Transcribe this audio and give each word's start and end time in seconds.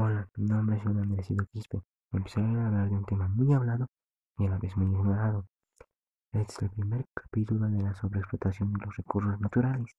Hola, 0.00 0.28
mi 0.36 0.44
nombre 0.44 0.76
es 0.76 0.82
Juan 0.84 1.00
Andresito 1.00 1.44
Quispe. 1.46 1.82
Empezaré 2.12 2.46
a 2.46 2.66
hablar 2.68 2.88
de 2.88 2.94
un 2.94 3.04
tema 3.04 3.26
muy 3.26 3.52
hablado 3.52 3.88
y 4.38 4.46
a 4.46 4.50
la 4.50 4.58
vez 4.58 4.76
muy 4.76 4.86
ignorado. 4.86 5.44
Este 6.30 6.52
es 6.52 6.62
el 6.62 6.70
primer 6.70 7.04
capítulo 7.12 7.66
de 7.68 7.82
la 7.82 7.92
sobreexplotación 7.94 8.72
de 8.74 8.86
los 8.86 8.96
recursos 8.96 9.40
naturales. 9.40 9.96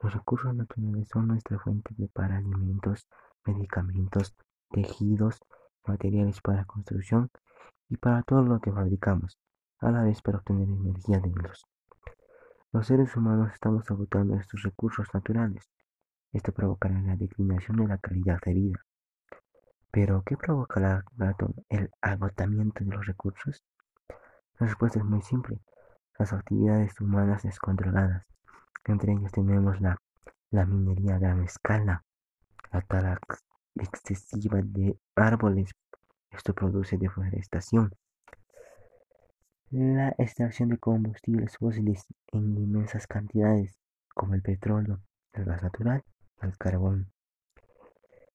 Los 0.00 0.12
recursos 0.12 0.52
naturales 0.56 1.06
son 1.06 1.28
nuestra 1.28 1.56
fuente 1.60 1.94
de 1.96 2.08
para 2.08 2.38
alimentos, 2.38 3.06
medicamentos, 3.46 4.34
tejidos, 4.72 5.38
materiales 5.86 6.40
para 6.40 6.64
construcción 6.64 7.30
y 7.90 7.98
para 7.98 8.24
todo 8.24 8.42
lo 8.42 8.58
que 8.58 8.72
fabricamos, 8.72 9.38
a 9.78 9.92
la 9.92 10.02
vez 10.02 10.20
para 10.20 10.38
obtener 10.38 10.68
energía 10.68 11.20
de 11.20 11.28
ellos. 11.28 11.64
Los 12.72 12.88
seres 12.88 13.16
humanos 13.16 13.52
estamos 13.54 13.88
agotando 13.88 14.34
estos 14.34 14.64
recursos 14.64 15.06
naturales. 15.14 15.70
Esto 16.32 16.50
provocará 16.50 17.00
la 17.02 17.14
declinación 17.14 17.76
de 17.76 17.86
la 17.86 17.98
calidad 17.98 18.40
de 18.44 18.54
vida. 18.54 18.84
Pero, 19.92 20.22
¿qué 20.24 20.36
provoca 20.36 21.04
el 21.68 21.90
agotamiento 22.00 22.82
de 22.82 22.90
los 22.90 23.06
recursos? 23.06 23.62
La 24.58 24.66
respuesta 24.66 24.98
es 24.98 25.04
muy 25.04 25.22
simple. 25.22 25.60
Las 26.18 26.32
actividades 26.32 27.00
humanas 27.00 27.42
descontroladas. 27.42 28.24
Entre 28.86 29.12
ellas 29.12 29.30
tenemos 29.30 29.80
la, 29.80 29.98
la 30.50 30.66
minería 30.66 31.16
a 31.16 31.18
gran 31.18 31.42
escala, 31.44 32.04
la 32.72 32.80
tala 32.80 33.20
excesiva 33.76 34.60
de 34.64 34.98
árboles. 35.14 35.70
Esto 36.30 36.54
produce 36.54 36.96
deforestación. 36.96 37.92
La 39.70 40.14
extracción 40.18 40.70
de 40.70 40.78
combustibles 40.78 41.56
fósiles 41.58 42.06
en 42.32 42.56
inmensas 42.56 43.06
cantidades, 43.06 43.78
como 44.14 44.34
el 44.34 44.42
petróleo, 44.42 45.00
el 45.34 45.44
gas 45.44 45.62
natural 45.62 46.02
el 46.42 46.56
carbón. 46.58 47.11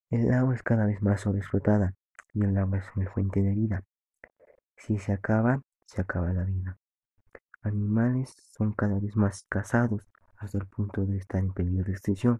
El 0.09 0.33
agua 0.33 0.55
es 0.55 0.63
cada 0.63 0.85
vez 0.85 1.01
más 1.01 1.21
sobreexplotada 1.21 1.93
y 2.33 2.43
el 2.43 2.57
agua 2.57 2.77
es 2.77 2.85
una 2.95 3.09
fuente 3.11 3.41
de 3.41 3.51
vida. 3.51 3.83
Si 4.75 4.97
se 4.97 5.13
acaba, 5.13 5.61
se 5.85 6.01
acaba 6.01 6.33
la 6.33 6.43
vida. 6.43 6.77
Animales 7.61 8.33
son 8.57 8.73
cada 8.73 8.99
vez 8.99 9.15
más 9.15 9.45
cazados 9.49 10.07
hasta 10.37 10.57
el 10.57 10.67
punto 10.67 11.05
de 11.05 11.17
estar 11.17 11.41
en 11.41 11.53
peligro 11.53 11.85
de 11.85 11.91
extinción 11.91 12.39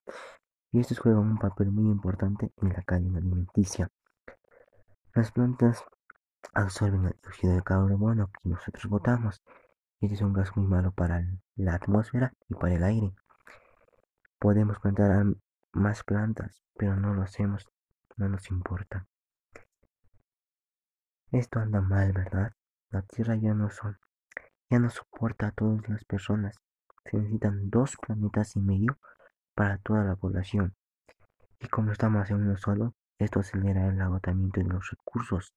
y 0.71 0.79
estos 0.79 0.99
juegan 0.99 1.21
un 1.21 1.37
papel 1.37 1.71
muy 1.71 1.91
importante 1.91 2.51
en 2.57 2.69
la 2.69 2.83
cadena 2.83 3.19
alimenticia. 3.19 3.89
Las 5.13 5.31
plantas 5.31 5.83
absorben 6.53 7.05
el 7.05 7.15
dióxido 7.21 7.55
de 7.55 7.63
carbono 7.63 8.29
que 8.41 8.49
nosotros 8.49 8.85
botamos 8.87 9.41
este 9.99 10.13
es 10.13 10.21
un 10.21 10.31
gas 10.31 10.55
muy 10.55 10.67
malo 10.67 10.91
para 10.91 11.25
la 11.55 11.73
atmósfera 11.73 12.31
y 12.47 12.53
para 12.53 12.75
el 12.75 12.83
aire. 12.83 13.15
Podemos 14.37 14.77
plantar 14.79 15.25
más 15.77 16.03
plantas, 16.03 16.61
pero 16.75 16.95
no 16.95 17.13
lo 17.13 17.21
hacemos, 17.21 17.69
no 18.17 18.27
nos 18.29 18.49
importa. 18.49 19.07
Esto 21.31 21.59
anda 21.59 21.81
mal, 21.81 22.13
¿verdad? 22.13 22.53
La 22.89 23.01
Tierra 23.01 23.35
ya 23.35 23.53
no 23.53 23.69
son, 23.69 23.99
ya 24.69 24.79
no 24.79 24.89
soporta 24.89 25.47
a 25.47 25.51
todas 25.51 25.87
las 25.89 26.03
personas. 26.05 26.55
Se 27.05 27.17
necesitan 27.17 27.69
dos 27.69 27.95
planetas 27.97 28.55
y 28.55 28.59
medio 28.59 28.97
para 29.53 29.77
toda 29.77 30.03
la 30.03 30.15
población. 30.15 30.75
Y 31.59 31.67
como 31.67 31.91
estamos 31.91 32.29
en 32.29 32.37
uno 32.37 32.57
solo, 32.57 32.93
esto 33.19 33.39
acelera 33.39 33.87
el 33.87 34.01
agotamiento 34.01 34.61
de 34.61 34.67
los 34.67 34.89
recursos. 34.89 35.53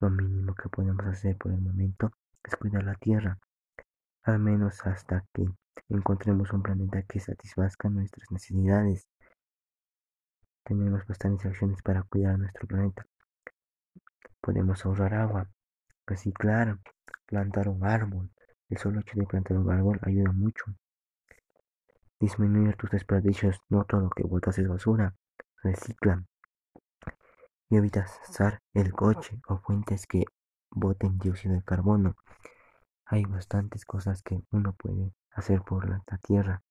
Lo 0.00 0.10
mínimo 0.10 0.54
que 0.54 0.68
podemos 0.68 1.04
hacer 1.06 1.36
por 1.36 1.52
el 1.52 1.60
momento 1.60 2.12
es 2.44 2.56
cuidar 2.56 2.84
la 2.84 2.94
Tierra, 2.94 3.38
al 4.28 4.38
menos 4.38 4.86
hasta 4.86 5.24
que 5.32 5.46
encontremos 5.88 6.52
un 6.52 6.62
planeta 6.62 7.02
que 7.02 7.18
satisfazca 7.18 7.88
nuestras 7.88 8.30
necesidades. 8.30 9.08
Tenemos 10.64 11.06
bastantes 11.06 11.46
acciones 11.46 11.80
para 11.82 12.02
cuidar 12.02 12.38
nuestro 12.38 12.66
planeta. 12.66 13.06
Podemos 14.40 14.84
ahorrar 14.84 15.14
agua, 15.14 15.48
reciclar, 16.06 16.78
plantar 17.26 17.68
un 17.68 17.84
árbol. 17.84 18.30
El 18.68 18.78
solo 18.78 19.00
hecho 19.00 19.18
de 19.18 19.26
plantar 19.26 19.56
un 19.56 19.70
árbol 19.70 19.98
ayuda 20.02 20.30
mucho. 20.32 20.64
Disminuir 22.20 22.76
tus 22.76 22.90
desperdicios, 22.90 23.58
no 23.68 23.84
todo 23.84 24.02
lo 24.02 24.10
que 24.10 24.24
botas 24.24 24.58
es 24.58 24.68
basura. 24.68 25.14
Recicla. 25.62 26.22
Y 27.70 27.76
evita 27.76 28.06
usar 28.28 28.60
el 28.74 28.92
coche 28.92 29.40
o 29.48 29.58
fuentes 29.58 30.06
que 30.06 30.24
boten 30.70 31.18
dióxido 31.18 31.54
de 31.54 31.62
carbono. 31.62 32.16
Hay 33.10 33.24
bastantes 33.24 33.86
cosas 33.86 34.22
que 34.22 34.42
uno 34.50 34.74
puede 34.74 35.14
hacer 35.32 35.62
por 35.62 35.88
la, 35.88 36.02
tierra. 36.18 36.62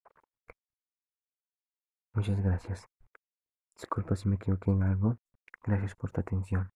Muchas 2.13 2.39
gracias. 2.43 2.87
Disculpa 3.75 4.15
si 4.15 4.29
me 4.29 4.35
equivoqué 4.35 4.69
en 4.69 4.83
algo. 4.83 5.17
Gracias 5.63 5.95
por 5.95 6.11
tu 6.11 6.21
atención. 6.21 6.71